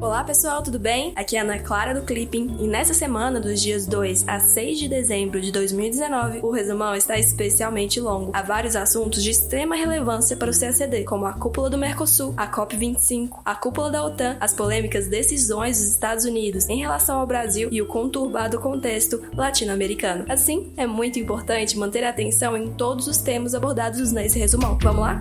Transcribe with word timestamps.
Olá 0.00 0.22
pessoal, 0.22 0.62
tudo 0.62 0.78
bem? 0.78 1.12
Aqui 1.16 1.36
é 1.36 1.40
a 1.40 1.42
Ana 1.42 1.58
Clara 1.58 1.92
do 1.92 2.02
Clipping 2.02 2.58
e 2.60 2.68
nessa 2.68 2.94
semana, 2.94 3.40
dos 3.40 3.60
dias 3.60 3.84
2 3.84 4.28
a 4.28 4.38
6 4.38 4.78
de 4.78 4.88
dezembro 4.88 5.40
de 5.40 5.50
2019, 5.50 6.38
o 6.40 6.52
resumão 6.52 6.94
está 6.94 7.18
especialmente 7.18 7.98
longo. 7.98 8.30
Há 8.32 8.40
vários 8.40 8.76
assuntos 8.76 9.20
de 9.24 9.30
extrema 9.30 9.74
relevância 9.74 10.36
para 10.36 10.52
o 10.52 10.56
CACD, 10.56 11.02
como 11.02 11.26
a 11.26 11.32
cúpula 11.32 11.68
do 11.68 11.76
Mercosul, 11.76 12.32
a 12.36 12.48
COP25, 12.48 13.40
a 13.44 13.56
cúpula 13.56 13.90
da 13.90 14.04
OTAN, 14.04 14.36
as 14.38 14.54
polêmicas 14.54 15.08
decisões 15.08 15.78
dos 15.78 15.88
Estados 15.88 16.24
Unidos 16.24 16.68
em 16.68 16.78
relação 16.78 17.18
ao 17.18 17.26
Brasil 17.26 17.68
e 17.72 17.82
o 17.82 17.86
conturbado 17.86 18.60
contexto 18.60 19.20
latino-americano. 19.34 20.26
Assim, 20.28 20.72
é 20.76 20.86
muito 20.86 21.18
importante 21.18 21.76
manter 21.76 22.04
a 22.04 22.10
atenção 22.10 22.56
em 22.56 22.70
todos 22.70 23.08
os 23.08 23.18
temas 23.18 23.52
abordados 23.52 24.12
nesse 24.12 24.38
resumão. 24.38 24.78
Vamos 24.80 25.00
lá? 25.00 25.20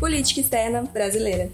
Política 0.00 0.40
externa 0.40 0.82
brasileira. 0.82 1.50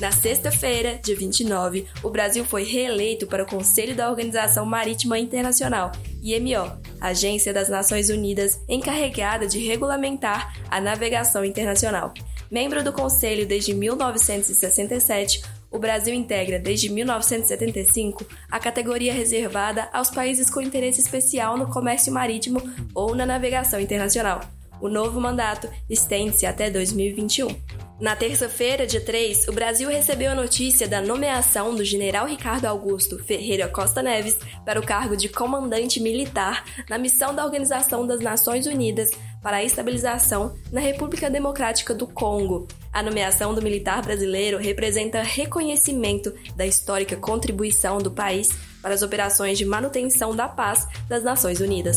Na 0.00 0.10
sexta-feira, 0.10 0.98
dia 1.04 1.14
29, 1.14 1.86
o 2.02 2.08
Brasil 2.08 2.42
foi 2.42 2.64
reeleito 2.64 3.26
para 3.26 3.42
o 3.42 3.46
Conselho 3.46 3.94
da 3.94 4.08
Organização 4.08 4.64
Marítima 4.64 5.18
Internacional, 5.18 5.92
IMO, 6.22 6.80
agência 6.98 7.52
das 7.52 7.68
Nações 7.68 8.08
Unidas 8.08 8.62
encarregada 8.66 9.46
de 9.46 9.58
regulamentar 9.58 10.56
a 10.70 10.80
navegação 10.80 11.44
internacional. 11.44 12.14
Membro 12.50 12.82
do 12.82 12.94
Conselho 12.94 13.46
desde 13.46 13.74
1967, 13.74 15.42
o 15.70 15.78
Brasil 15.78 16.14
integra 16.14 16.58
desde 16.58 16.88
1975 16.88 18.26
a 18.50 18.58
categoria 18.58 19.12
reservada 19.12 19.88
aos 19.92 20.10
países 20.10 20.50
com 20.50 20.60
interesse 20.60 21.00
especial 21.00 21.56
no 21.56 21.70
comércio 21.70 22.12
marítimo 22.12 22.62
ou 22.94 23.14
na 23.14 23.26
navegação 23.26 23.80
internacional. 23.80 24.40
O 24.80 24.88
novo 24.88 25.20
mandato 25.20 25.68
estende-se 25.88 26.46
até 26.46 26.70
2021. 26.70 27.87
Na 28.00 28.14
terça-feira, 28.14 28.86
dia 28.86 29.00
3, 29.00 29.48
o 29.48 29.52
Brasil 29.52 29.88
recebeu 29.88 30.30
a 30.30 30.34
notícia 30.34 30.86
da 30.86 31.02
nomeação 31.02 31.74
do 31.74 31.84
general 31.84 32.28
Ricardo 32.28 32.66
Augusto 32.66 33.18
Ferreira 33.18 33.66
Costa 33.66 34.00
Neves 34.00 34.38
para 34.64 34.78
o 34.78 34.86
cargo 34.86 35.16
de 35.16 35.28
comandante 35.28 35.98
militar 35.98 36.64
na 36.88 36.96
missão 36.96 37.34
da 37.34 37.44
Organização 37.44 38.06
das 38.06 38.20
Nações 38.20 38.68
Unidas 38.68 39.10
para 39.42 39.56
a 39.56 39.64
Estabilização 39.64 40.54
na 40.70 40.80
República 40.80 41.28
Democrática 41.28 41.92
do 41.92 42.06
Congo. 42.06 42.68
A 42.92 43.02
nomeação 43.02 43.52
do 43.52 43.60
militar 43.60 44.00
brasileiro 44.00 44.58
representa 44.58 45.20
reconhecimento 45.20 46.32
da 46.54 46.64
histórica 46.64 47.16
contribuição 47.16 47.98
do 47.98 48.12
país 48.12 48.50
para 48.80 48.94
as 48.94 49.02
operações 49.02 49.58
de 49.58 49.64
manutenção 49.64 50.36
da 50.36 50.46
paz 50.46 50.86
das 51.08 51.24
Nações 51.24 51.58
Unidas. 51.58 51.96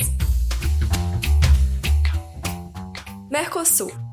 Mercosul 3.30 4.11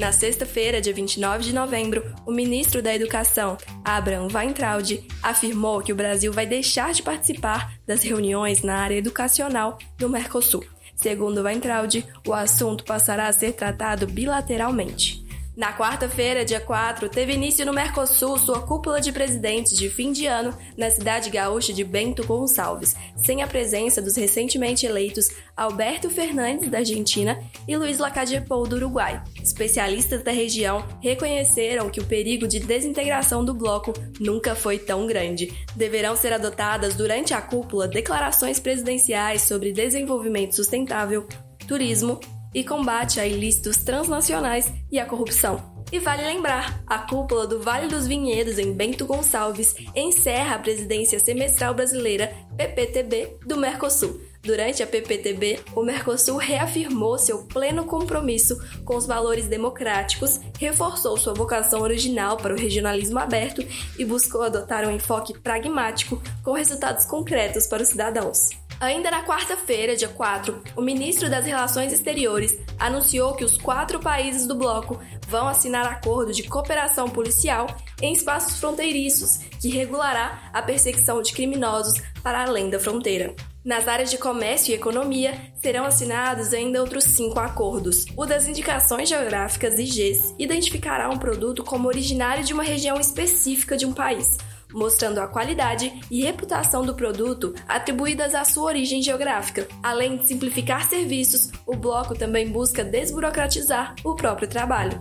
na 0.00 0.12
sexta-feira, 0.12 0.80
dia 0.80 0.94
29 0.94 1.44
de 1.44 1.54
novembro, 1.54 2.02
o 2.26 2.32
ministro 2.32 2.80
da 2.80 2.94
Educação, 2.94 3.58
Abraham 3.84 4.28
Weintraub, 4.32 5.06
afirmou 5.22 5.82
que 5.82 5.92
o 5.92 5.94
Brasil 5.94 6.32
vai 6.32 6.46
deixar 6.46 6.94
de 6.94 7.02
participar 7.02 7.74
das 7.86 8.02
reuniões 8.02 8.62
na 8.62 8.78
área 8.78 8.94
educacional 8.94 9.78
do 9.98 10.08
Mercosul. 10.08 10.64
Segundo 10.96 11.42
Weintraub, 11.42 12.02
o 12.26 12.32
assunto 12.32 12.82
passará 12.84 13.28
a 13.28 13.32
ser 13.32 13.52
tratado 13.52 14.06
bilateralmente. 14.06 15.19
Na 15.60 15.74
quarta-feira, 15.74 16.42
dia 16.42 16.58
4, 16.58 17.06
teve 17.10 17.34
início 17.34 17.66
no 17.66 17.72
Mercosul 17.74 18.38
sua 18.38 18.62
cúpula 18.62 18.98
de 18.98 19.12
presidentes 19.12 19.76
de 19.76 19.90
fim 19.90 20.10
de 20.10 20.24
ano 20.24 20.56
na 20.74 20.88
cidade 20.88 21.28
gaúcha 21.28 21.70
de 21.70 21.84
Bento 21.84 22.26
Gonçalves, 22.26 22.96
sem 23.14 23.42
a 23.42 23.46
presença 23.46 24.00
dos 24.00 24.16
recentemente 24.16 24.86
eleitos 24.86 25.28
Alberto 25.54 26.08
Fernandes, 26.08 26.70
da 26.70 26.78
Argentina, 26.78 27.38
e 27.68 27.76
Luiz 27.76 27.98
Lacadiepou, 27.98 28.66
do 28.66 28.76
Uruguai. 28.76 29.22
Especialistas 29.42 30.24
da 30.24 30.32
região 30.32 30.82
reconheceram 31.02 31.90
que 31.90 32.00
o 32.00 32.06
perigo 32.06 32.48
de 32.48 32.58
desintegração 32.58 33.44
do 33.44 33.52
bloco 33.52 33.92
nunca 34.18 34.54
foi 34.54 34.78
tão 34.78 35.06
grande. 35.06 35.52
Deverão 35.76 36.16
ser 36.16 36.32
adotadas 36.32 36.94
durante 36.94 37.34
a 37.34 37.42
cúpula 37.42 37.86
declarações 37.86 38.58
presidenciais 38.58 39.42
sobre 39.42 39.72
desenvolvimento 39.72 40.56
sustentável, 40.56 41.28
turismo 41.68 42.18
e 42.54 42.64
combate 42.64 43.20
a 43.20 43.26
ilícitos 43.26 43.78
transnacionais 43.78 44.72
e 44.90 44.98
a 44.98 45.06
corrupção. 45.06 45.80
E 45.92 45.98
vale 45.98 46.22
lembrar, 46.22 46.82
a 46.86 46.98
cúpula 46.98 47.46
do 47.48 47.60
Vale 47.60 47.88
dos 47.88 48.06
Vinhedos 48.06 48.58
em 48.58 48.72
Bento 48.72 49.04
Gonçalves 49.04 49.74
encerra 49.94 50.54
a 50.54 50.58
presidência 50.58 51.18
semestral 51.18 51.74
brasileira 51.74 52.32
PPTB 52.56 53.38
do 53.44 53.56
Mercosul. 53.56 54.20
Durante 54.42 54.82
a 54.82 54.86
PPTB, 54.86 55.60
o 55.74 55.82
Mercosul 55.82 56.36
reafirmou 56.36 57.18
seu 57.18 57.42
pleno 57.42 57.84
compromisso 57.84 58.58
com 58.84 58.96
os 58.96 59.04
valores 59.04 59.46
democráticos, 59.48 60.40
reforçou 60.58 61.16
sua 61.16 61.34
vocação 61.34 61.82
original 61.82 62.36
para 62.36 62.54
o 62.54 62.58
regionalismo 62.58 63.18
aberto 63.18 63.62
e 63.98 64.04
buscou 64.04 64.42
adotar 64.42 64.88
um 64.88 64.92
enfoque 64.92 65.38
pragmático 65.40 66.22
com 66.42 66.52
resultados 66.52 67.04
concretos 67.04 67.66
para 67.66 67.82
os 67.82 67.88
cidadãos. 67.88 68.59
Ainda 68.80 69.10
na 69.10 69.22
quarta-feira, 69.22 69.94
dia 69.94 70.08
4, 70.08 70.62
o 70.74 70.80
ministro 70.80 71.28
das 71.28 71.44
Relações 71.44 71.92
Exteriores 71.92 72.56
anunciou 72.78 73.34
que 73.34 73.44
os 73.44 73.58
quatro 73.58 74.00
países 74.00 74.46
do 74.46 74.54
bloco 74.54 74.98
vão 75.28 75.46
assinar 75.46 75.86
acordo 75.86 76.32
de 76.32 76.44
cooperação 76.44 77.06
policial 77.06 77.66
em 78.00 78.14
espaços 78.14 78.58
fronteiriços, 78.58 79.36
que 79.60 79.68
regulará 79.68 80.48
a 80.50 80.62
perseguição 80.62 81.20
de 81.20 81.34
criminosos 81.34 82.00
para 82.22 82.42
além 82.42 82.70
da 82.70 82.80
fronteira. 82.80 83.34
Nas 83.62 83.86
áreas 83.86 84.10
de 84.10 84.16
comércio 84.16 84.72
e 84.72 84.76
economia, 84.76 85.38
serão 85.60 85.84
assinados 85.84 86.54
ainda 86.54 86.80
outros 86.80 87.04
cinco 87.04 87.38
acordos. 87.38 88.06
O 88.16 88.24
das 88.24 88.48
indicações 88.48 89.10
geográficas 89.10 89.78
IGs 89.78 90.34
identificará 90.38 91.10
um 91.10 91.18
produto 91.18 91.62
como 91.62 91.86
originário 91.86 92.42
de 92.42 92.54
uma 92.54 92.62
região 92.62 92.98
específica 92.98 93.76
de 93.76 93.84
um 93.84 93.92
país 93.92 94.38
mostrando 94.72 95.18
a 95.18 95.28
qualidade 95.28 96.00
e 96.10 96.22
reputação 96.22 96.84
do 96.84 96.94
produto 96.94 97.54
atribuídas 97.68 98.34
à 98.34 98.44
sua 98.44 98.64
origem 98.64 99.02
geográfica. 99.02 99.66
Além 99.82 100.16
de 100.16 100.28
simplificar 100.28 100.88
serviços, 100.88 101.50
o 101.66 101.76
bloco 101.76 102.14
também 102.14 102.48
busca 102.48 102.84
desburocratizar 102.84 103.94
o 104.04 104.14
próprio 104.14 104.48
trabalho. 104.48 104.98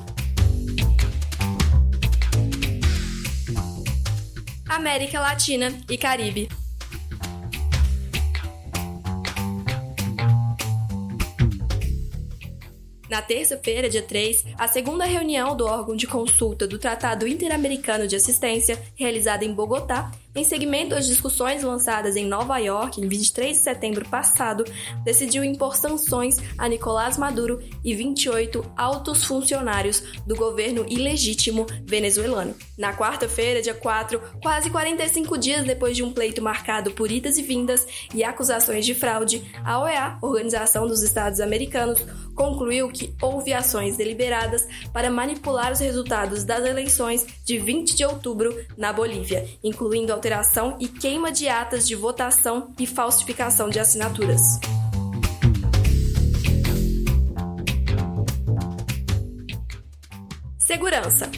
América 4.68 5.20
Latina 5.20 5.74
e 5.90 5.98
Caribe. 5.98 6.48
Na 13.10 13.24
terça-feira, 13.24 13.90
dia 13.90 14.04
3, 14.04 14.46
a 14.56 14.68
segunda 14.68 15.04
reunião 15.04 15.58
do 15.58 15.66
órgão 15.66 15.96
de 15.96 16.06
consulta 16.06 16.68
do 16.68 16.78
Tratado 16.78 17.28
Interamericano 17.28 18.08
de 18.08 18.16
Assistência, 18.16 18.80
realizada 18.96 19.44
em 19.44 19.52
Bogotá, 19.52 20.12
em 20.36 20.44
seguimento 20.44 20.94
às 20.94 21.08
discussões 21.08 21.64
lançadas 21.64 22.16
em 22.16 22.24
Nova 22.24 22.60
York 22.60 23.02
em 23.02 23.08
23 23.08 23.58
de 23.58 23.64
setembro 23.64 24.08
passado, 24.08 24.64
decidiu 25.04 25.44
impor 25.44 25.76
sanções 25.76 26.38
a 26.56 26.68
Nicolás 26.70 27.18
Maduro 27.18 27.60
e 27.84 27.96
28 27.96 28.64
altos 28.78 29.24
funcionários 29.26 30.04
do 30.28 30.36
governo 30.36 30.86
ilegítimo 30.88 31.66
venezuelano. 31.84 32.56
Na 32.78 32.96
quarta-feira, 32.96 33.60
dia 33.60 33.74
4, 33.74 34.22
quase 34.42 34.70
45 34.70 35.36
dias 35.36 35.66
depois 35.66 35.98
de 35.98 36.04
um 36.04 36.14
pleito 36.14 36.44
marcado 36.44 36.92
por 36.92 37.12
idas 37.12 37.40
e 37.40 37.42
vindas 37.42 37.88
e 38.14 38.24
acusações 38.24 38.86
de 38.86 38.94
fraude, 38.94 39.44
a 39.66 39.80
OEA, 39.80 40.20
Organização 40.22 40.88
dos 40.88 41.02
Estados 41.02 41.40
Americanos, 41.40 42.06
concluiu 42.40 42.88
que 42.88 43.14
houve 43.22 43.52
ações 43.52 43.98
deliberadas 43.98 44.66
para 44.94 45.12
manipular 45.12 45.74
os 45.74 45.82
resultados 45.82 46.46
das 46.46 46.66
eleições 46.66 47.28
de 47.44 47.60
20 47.60 47.98
de 47.98 48.06
outubro 48.06 48.58
na 48.78 48.94
Bolívia, 48.94 49.46
incluindo 49.62 50.14
alteração 50.14 50.78
e 50.80 50.88
queima 50.88 51.34
de 51.34 51.50
atas 51.50 51.86
de 51.86 51.96
votação 51.96 52.74
e 52.80 52.88
falsificação 52.88 53.70
de 53.70 53.78
assinaturas. 53.78 54.58
Segurança. 60.58 61.30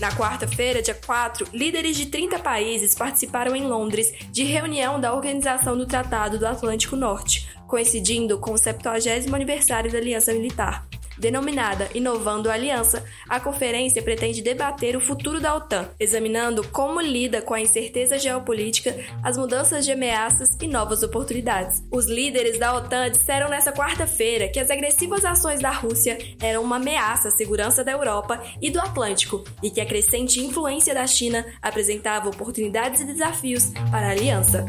Na 0.00 0.10
quarta-feira, 0.12 0.80
dia 0.80 0.94
4, 0.94 1.48
líderes 1.52 1.94
de 1.94 2.06
30 2.06 2.38
países 2.38 2.94
participaram 2.94 3.54
em 3.54 3.66
Londres 3.66 4.10
de 4.32 4.44
reunião 4.44 4.98
da 4.98 5.12
Organização 5.12 5.76
do 5.76 5.84
Tratado 5.84 6.38
do 6.38 6.46
Atlântico 6.46 6.96
Norte, 6.96 7.49
coincidindo 7.70 8.36
com 8.36 8.52
o 8.52 8.58
70 8.58 8.90
aniversário 9.32 9.92
da 9.92 9.98
Aliança 9.98 10.34
Militar. 10.34 10.84
Denominada 11.16 11.88
Inovando 11.94 12.50
a 12.50 12.54
Aliança, 12.54 13.04
a 13.28 13.38
conferência 13.38 14.02
pretende 14.02 14.40
debater 14.40 14.96
o 14.96 15.00
futuro 15.00 15.38
da 15.38 15.54
OTAN, 15.54 15.90
examinando 16.00 16.66
como 16.68 16.98
lida 16.98 17.42
com 17.42 17.52
a 17.52 17.60
incerteza 17.60 18.18
geopolítica, 18.18 18.96
as 19.22 19.36
mudanças 19.36 19.84
de 19.84 19.92
ameaças 19.92 20.48
e 20.60 20.66
novas 20.66 21.02
oportunidades. 21.02 21.84
Os 21.92 22.06
líderes 22.06 22.58
da 22.58 22.74
OTAN 22.74 23.10
disseram 23.10 23.50
nesta 23.50 23.70
quarta-feira 23.70 24.48
que 24.48 24.58
as 24.58 24.70
agressivas 24.70 25.26
ações 25.26 25.60
da 25.60 25.70
Rússia 25.70 26.18
eram 26.42 26.62
uma 26.62 26.76
ameaça 26.76 27.28
à 27.28 27.30
segurança 27.30 27.84
da 27.84 27.92
Europa 27.92 28.42
e 28.60 28.70
do 28.70 28.80
Atlântico 28.80 29.44
e 29.62 29.70
que 29.70 29.80
a 29.80 29.86
crescente 29.86 30.40
influência 30.40 30.94
da 30.94 31.06
China 31.06 31.44
apresentava 31.60 32.30
oportunidades 32.30 33.02
e 33.02 33.04
desafios 33.04 33.70
para 33.90 34.08
a 34.08 34.10
aliança. 34.10 34.64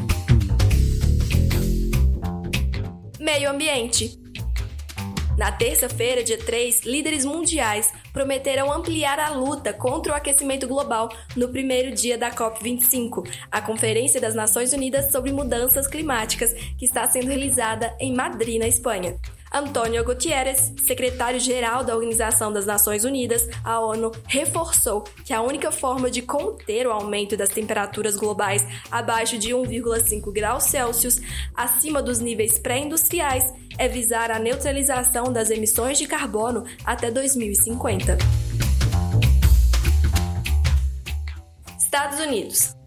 Meio 3.22 3.48
Ambiente. 3.50 4.18
Na 5.38 5.52
terça-feira, 5.52 6.24
dia 6.24 6.36
3, 6.36 6.80
líderes 6.80 7.24
mundiais 7.24 7.92
prometeram 8.12 8.72
ampliar 8.72 9.16
a 9.20 9.30
luta 9.30 9.72
contra 9.72 10.12
o 10.12 10.16
aquecimento 10.16 10.66
global 10.66 11.08
no 11.36 11.48
primeiro 11.48 11.94
dia 11.94 12.18
da 12.18 12.32
COP25, 12.32 13.24
a 13.48 13.62
Conferência 13.62 14.20
das 14.20 14.34
Nações 14.34 14.72
Unidas 14.72 15.12
sobre 15.12 15.30
Mudanças 15.30 15.86
Climáticas, 15.86 16.52
que 16.76 16.84
está 16.84 17.08
sendo 17.08 17.28
realizada 17.28 17.96
em 18.00 18.12
Madrid, 18.12 18.58
na 18.58 18.66
Espanha. 18.66 19.16
Antônio 19.52 20.02
Gutierrez, 20.02 20.72
secretário-geral 20.86 21.84
da 21.84 21.94
Organização 21.94 22.50
das 22.52 22.64
Nações 22.64 23.04
Unidas, 23.04 23.46
a 23.62 23.80
ONU, 23.80 24.10
reforçou 24.26 25.02
que 25.24 25.32
a 25.32 25.42
única 25.42 25.70
forma 25.70 26.10
de 26.10 26.22
conter 26.22 26.86
o 26.86 26.92
aumento 26.92 27.36
das 27.36 27.50
temperaturas 27.50 28.16
globais 28.16 28.66
abaixo 28.90 29.36
de 29.36 29.50
1,5 29.50 30.32
graus 30.32 30.64
Celsius, 30.64 31.20
acima 31.54 32.02
dos 32.02 32.18
níveis 32.18 32.58
pré-industriais, 32.58 33.52
é 33.76 33.88
visar 33.88 34.30
a 34.30 34.38
neutralização 34.38 35.32
das 35.32 35.50
emissões 35.50 35.98
de 35.98 36.06
carbono 36.06 36.64
até 36.84 37.10
2050. 37.10 38.16
Estados 41.78 42.20
Unidos. 42.20 42.81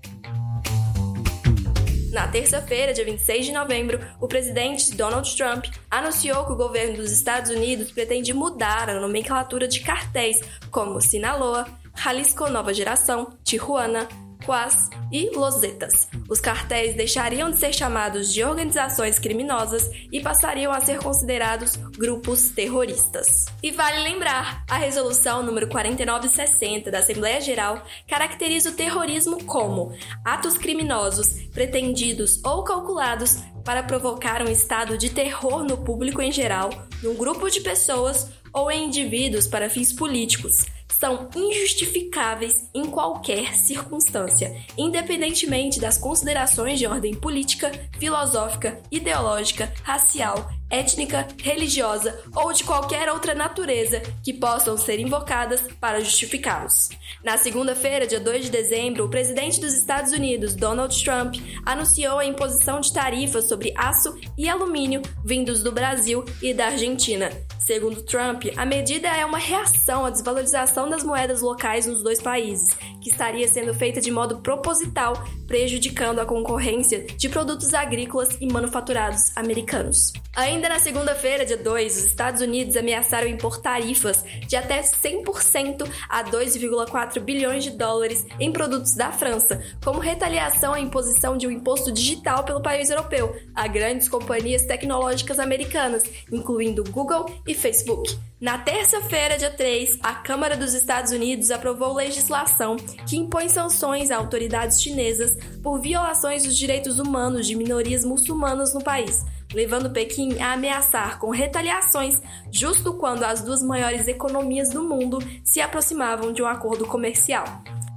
Na 2.15 2.29
terça-feira, 2.29 2.93
dia 2.93 3.03
26 3.03 3.47
de 3.47 3.51
novembro, 3.51 3.99
o 4.21 4.27
presidente 4.29 4.95
Donald 4.95 5.35
Trump 5.35 5.65
anunciou 5.91 6.45
que 6.45 6.53
o 6.53 6.55
governo 6.55 6.95
dos 6.95 7.11
Estados 7.11 7.51
Unidos 7.51 7.91
pretende 7.91 8.33
mudar 8.33 8.89
a 8.89 9.01
nomenclatura 9.01 9.67
de 9.67 9.81
cartéis 9.81 10.39
como 10.71 11.01
Sinaloa, 11.01 11.67
Jalisco 11.93 12.47
Nova 12.49 12.73
Geração, 12.73 13.37
Tijuana, 13.43 14.07
Quas 14.45 14.89
e 15.11 15.29
Losetas. 15.35 16.07
Os 16.29 16.39
cartéis 16.39 16.95
deixariam 16.95 17.49
de 17.49 17.57
ser 17.57 17.73
chamados 17.73 18.33
de 18.33 18.43
organizações 18.43 19.17
criminosas 19.17 19.89
e 20.11 20.21
passariam 20.21 20.71
a 20.71 20.79
ser 20.79 20.99
considerados 20.99 21.75
grupos 21.97 22.49
terroristas. 22.49 23.45
E 23.63 23.71
vale 23.71 23.99
lembrar, 24.03 24.63
a 24.69 24.77
resolução 24.77 25.41
número 25.41 25.67
4960 25.67 26.91
da 26.91 26.99
Assembleia 26.99 27.41
Geral 27.41 27.83
caracteriza 28.07 28.69
o 28.69 28.73
terrorismo 28.73 29.43
como 29.45 29.95
atos 30.23 30.57
criminosos 30.57 31.41
pretendidos 31.53 32.39
ou 32.43 32.63
calculados 32.63 33.39
para 33.63 33.81
provocar 33.81 34.43
um 34.43 34.51
estado 34.51 34.97
de 34.97 35.09
terror 35.09 35.63
no 35.63 35.77
público 35.77 36.21
em 36.21 36.31
geral, 36.31 36.69
num 37.01 37.15
grupo 37.15 37.49
de 37.49 37.61
pessoas 37.61 38.29
ou 38.53 38.71
em 38.71 38.85
indivíduos 38.85 39.47
para 39.47 39.69
fins 39.69 39.91
políticos 39.91 40.65
são 40.99 41.29
injustificáveis 41.35 42.69
em 42.73 42.85
qualquer 42.85 43.55
circunstância, 43.55 44.55
independentemente 44.77 45.79
das 45.79 45.97
considerações 45.97 46.79
de 46.79 46.87
ordem 46.87 47.13
política, 47.13 47.71
filosófica, 47.99 48.81
ideológica, 48.91 49.71
racial, 49.83 50.49
étnica, 50.69 51.27
religiosa 51.41 52.19
ou 52.35 52.51
de 52.51 52.63
qualquer 52.63 53.09
outra 53.09 53.33
natureza 53.33 54.01
que 54.23 54.33
possam 54.33 54.77
ser 54.77 54.99
invocadas 54.99 55.61
para 55.79 56.01
justificá-los. 56.01 56.89
Na 57.23 57.37
segunda-feira, 57.37 58.07
dia 58.07 58.19
2 58.19 58.45
de 58.45 58.51
dezembro, 58.51 59.05
o 59.05 59.09
presidente 59.09 59.59
dos 59.59 59.73
Estados 59.73 60.11
Unidos, 60.11 60.55
Donald 60.55 61.03
Trump, 61.03 61.35
anunciou 61.65 62.19
a 62.19 62.25
imposição 62.25 62.79
de 62.79 62.93
tarifas 62.93 63.45
sobre 63.45 63.73
aço 63.75 64.15
e 64.37 64.49
alumínio 64.49 65.01
vindos 65.23 65.63
do 65.63 65.71
Brasil 65.71 66.23
e 66.41 66.53
da 66.53 66.67
Argentina. 66.67 67.29
Segundo 67.59 68.03
Trump, 68.03 68.45
a 68.55 68.65
medida 68.65 69.07
é 69.07 69.25
uma 69.25 69.39
reação 69.39 70.05
à 70.05 70.11
desvalorização 70.11 70.87
das 70.87 71.03
moedas 71.03 71.41
locais 71.41 71.87
nos 71.87 72.03
dois 72.03 72.21
países, 72.21 72.67
que 73.05 73.11
estaria 73.11 73.47
sendo 73.47 73.71
feita 73.71 74.01
de 74.01 74.09
modo 74.09 74.39
proposital, 74.39 75.13
prejudicando 75.45 76.17
a 76.17 76.25
concorrência 76.25 77.03
de 77.03 77.29
produtos 77.29 77.71
agrícolas 77.71 78.35
e 78.41 78.51
manufaturados 78.51 79.31
americanos. 79.37 80.11
Ainda 80.35 80.67
na 80.67 80.79
segunda-feira, 80.79 81.45
dia 81.45 81.55
2, 81.55 81.97
os 81.97 82.03
Estados 82.03 82.41
Unidos 82.41 82.75
ameaçaram 82.75 83.27
impor 83.27 83.61
tarifas 83.61 84.25
de 84.47 84.55
até 84.55 84.81
100% 84.81 85.87
a 86.09 86.23
2,4 86.23 87.19
bilhões 87.19 87.63
de 87.63 87.69
dólares 87.77 88.25
em 88.39 88.51
produtos 88.51 88.95
da 88.95 89.11
França, 89.11 89.61
como 89.83 89.99
retaliação 89.99 90.73
à 90.73 90.79
imposição 90.79 91.37
de 91.37 91.45
um 91.45 91.51
imposto 91.51 91.91
digital 91.91 92.43
pelo 92.43 92.63
país 92.63 92.89
europeu 92.89 93.35
a 93.53 93.67
grandes 93.67 94.09
companhias 94.09 94.65
tecnológicas 94.65 95.37
americanas, 95.37 96.01
incluindo 96.31 96.83
Google 96.83 97.27
e 97.47 97.53
Facebook. 97.53 98.17
Na 98.45 98.59
terça-feira, 98.59 99.39
dia 99.39 99.49
3, 99.49 99.97
a 100.03 100.13
Câmara 100.13 100.55
dos 100.55 100.75
Estados 100.75 101.11
Unidos 101.11 101.49
aprovou 101.49 101.95
legislação 101.95 102.75
que 103.09 103.17
impõe 103.17 103.49
sanções 103.49 104.11
a 104.11 104.17
autoridades 104.17 104.79
chinesas 104.79 105.35
por 105.63 105.79
violações 105.79 106.43
dos 106.43 106.55
direitos 106.55 106.99
humanos 106.99 107.47
de 107.47 107.55
minorias 107.55 108.05
muçulmanas 108.05 108.71
no 108.71 108.83
país 108.83 109.25
levando 109.53 109.89
Pequim 109.89 110.39
a 110.39 110.53
ameaçar 110.53 111.17
com 111.17 111.29
retaliações 111.29 112.21
justo 112.51 112.93
quando 112.93 113.23
as 113.23 113.41
duas 113.41 113.63
maiores 113.63 114.07
economias 114.07 114.69
do 114.69 114.83
mundo 114.83 115.19
se 115.43 115.61
aproximavam 115.61 116.33
de 116.33 116.43
um 116.43 116.47
acordo 116.47 116.85
comercial. 116.85 117.45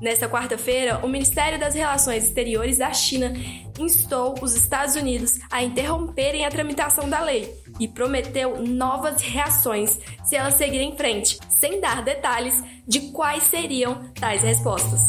Nesta 0.00 0.28
quarta-feira, 0.28 1.04
o 1.04 1.08
Ministério 1.08 1.58
das 1.58 1.74
Relações 1.74 2.22
Exteriores 2.22 2.78
da 2.78 2.92
China 2.92 3.32
instou 3.76 4.34
os 4.40 4.54
Estados 4.54 4.94
Unidos 4.94 5.40
a 5.50 5.62
interromperem 5.62 6.44
a 6.44 6.50
tramitação 6.50 7.08
da 7.08 7.20
lei 7.20 7.52
e 7.80 7.88
prometeu 7.88 8.62
novas 8.64 9.20
reações 9.20 9.98
se 10.24 10.36
ela 10.36 10.52
seguir 10.52 10.80
em 10.80 10.96
frente, 10.96 11.38
sem 11.58 11.80
dar 11.80 12.02
detalhes 12.04 12.62
de 12.86 13.10
quais 13.10 13.42
seriam 13.44 14.12
tais 14.14 14.42
respostas. 14.42 15.00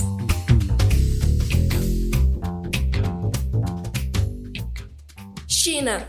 China 5.47 6.07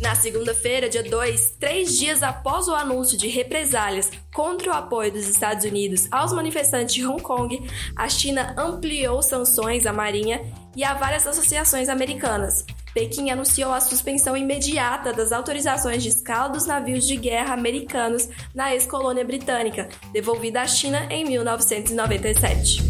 na 0.00 0.14
segunda-feira, 0.14 0.88
dia 0.88 1.02
2, 1.02 1.56
três 1.60 1.98
dias 1.98 2.22
após 2.22 2.68
o 2.68 2.74
anúncio 2.74 3.18
de 3.18 3.28
represálias 3.28 4.10
contra 4.34 4.70
o 4.70 4.74
apoio 4.74 5.12
dos 5.12 5.28
Estados 5.28 5.64
Unidos 5.64 6.08
aos 6.10 6.32
manifestantes 6.32 6.94
de 6.94 7.06
Hong 7.06 7.22
Kong, 7.22 7.60
a 7.94 8.08
China 8.08 8.54
ampliou 8.56 9.22
sanções 9.22 9.86
à 9.86 9.92
Marinha 9.92 10.40
e 10.74 10.82
a 10.82 10.94
várias 10.94 11.26
associações 11.26 11.88
americanas. 11.88 12.64
Pequim 12.94 13.30
anunciou 13.30 13.72
a 13.72 13.80
suspensão 13.80 14.36
imediata 14.36 15.12
das 15.12 15.32
autorizações 15.32 16.02
de 16.02 16.08
escala 16.08 16.48
dos 16.48 16.66
navios 16.66 17.06
de 17.06 17.16
guerra 17.16 17.52
americanos 17.52 18.28
na 18.54 18.74
ex-colônia 18.74 19.24
britânica, 19.24 19.88
devolvida 20.12 20.62
à 20.62 20.66
China 20.66 21.06
em 21.10 21.24
1997. 21.24 22.82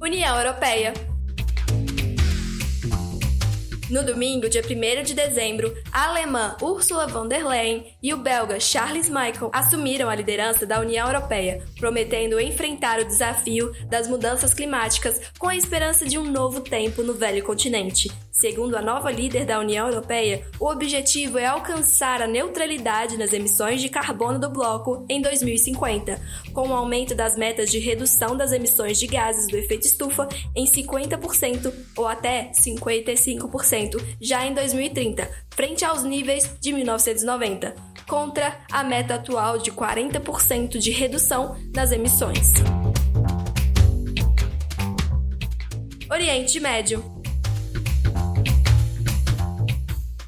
União 0.00 0.36
Europeia 0.36 1.11
no 3.92 4.02
domingo, 4.02 4.48
dia 4.48 4.62
1 4.62 5.02
de 5.02 5.12
dezembro, 5.12 5.76
a 5.92 6.08
alemã 6.08 6.56
Ursula 6.62 7.06
von 7.06 7.28
der 7.28 7.46
Leyen 7.46 7.94
e 8.02 8.14
o 8.14 8.16
belga 8.16 8.58
Charles 8.58 9.06
Michel 9.06 9.50
assumiram 9.52 10.08
a 10.08 10.14
liderança 10.14 10.64
da 10.64 10.80
União 10.80 11.06
Europeia, 11.06 11.62
prometendo 11.78 12.40
enfrentar 12.40 12.98
o 13.00 13.04
desafio 13.04 13.70
das 13.90 14.08
mudanças 14.08 14.54
climáticas 14.54 15.20
com 15.38 15.46
a 15.46 15.56
esperança 15.56 16.06
de 16.06 16.18
um 16.18 16.24
novo 16.24 16.62
tempo 16.62 17.02
no 17.02 17.12
velho 17.12 17.44
continente. 17.44 18.10
Segundo 18.32 18.76
a 18.76 18.82
nova 18.82 19.10
líder 19.10 19.44
da 19.44 19.60
União 19.60 19.86
Europeia, 19.86 20.42
o 20.58 20.66
objetivo 20.66 21.36
é 21.36 21.44
alcançar 21.44 22.22
a 22.22 22.26
neutralidade 22.26 23.18
nas 23.18 23.34
emissões 23.34 23.82
de 23.82 23.90
carbono 23.90 24.38
do 24.38 24.48
bloco 24.48 25.04
em 25.06 25.20
2050, 25.20 26.18
com 26.50 26.62
o 26.62 26.70
um 26.70 26.74
aumento 26.74 27.14
das 27.14 27.36
metas 27.36 27.70
de 27.70 27.78
redução 27.78 28.34
das 28.34 28.50
emissões 28.50 28.98
de 28.98 29.06
gases 29.06 29.48
do 29.48 29.58
efeito 29.58 29.86
estufa 29.86 30.26
em 30.56 30.64
50% 30.64 31.72
ou 31.94 32.08
até 32.08 32.50
55% 32.52 34.02
já 34.18 34.46
em 34.46 34.54
2030, 34.54 35.30
frente 35.50 35.84
aos 35.84 36.02
níveis 36.02 36.56
de 36.58 36.72
1990, 36.72 37.76
contra 38.08 38.60
a 38.72 38.82
meta 38.82 39.16
atual 39.16 39.58
de 39.58 39.70
40% 39.70 40.78
de 40.78 40.90
redução 40.90 41.54
das 41.70 41.92
emissões. 41.92 42.54
Oriente 46.10 46.58
Médio 46.58 47.21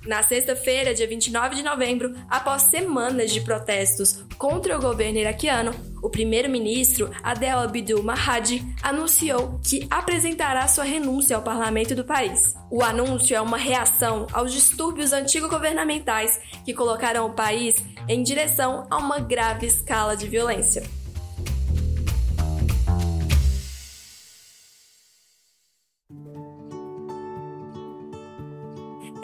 Na 0.07 0.23
sexta-feira, 0.23 0.93
dia 0.93 1.07
29 1.07 1.57
de 1.57 1.63
novembro, 1.63 2.15
após 2.29 2.65
semanas 2.65 3.33
de 3.33 3.41
protestos 3.41 4.23
contra 4.37 4.77
o 4.77 4.81
governo 4.81 5.19
iraquiano, 5.19 5.75
o 6.03 6.11
primeiro-ministro 6.11 7.11
Adel 7.23 7.61
Abdul 7.61 8.03
Mahdi 8.03 8.63
anunciou 8.83 9.59
que 9.65 9.87
apresentará 9.89 10.69
sua 10.69 10.85
renúncia 10.85 11.37
ao 11.37 11.43
parlamento 11.43 11.95
do 11.95 12.05
país. 12.05 12.55
O 12.71 12.83
anúncio 12.83 13.35
é 13.35 13.41
uma 13.41 13.57
reação 13.57 14.27
aos 14.31 14.53
distúrbios 14.53 15.15
antigo-governamentais 15.15 16.39
que 16.67 16.75
colocaram 16.75 17.25
o 17.25 17.33
país 17.33 17.75
em 18.07 18.23
direção 18.23 18.87
a 18.91 18.99
uma 18.99 19.21
grave 19.21 19.67
escala 19.67 20.15
de 20.15 20.29
violência. 20.29 20.83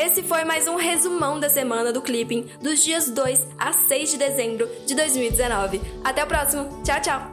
Esse 0.02 0.23
foi 0.23 0.45
mais 0.45 0.66
um 0.66 0.76
resumão 0.76 1.38
da 1.38 1.50
semana 1.50 1.92
do 1.92 2.00
Clipping 2.00 2.49
dos 2.59 2.83
dias 2.83 3.11
2 3.11 3.47
a 3.59 3.71
6 3.71 4.12
de 4.12 4.16
dezembro 4.16 4.66
de 4.87 4.95
2019. 4.95 5.78
Até 6.02 6.25
o 6.25 6.26
próximo. 6.26 6.80
Tchau, 6.83 7.02
tchau. 7.02 7.29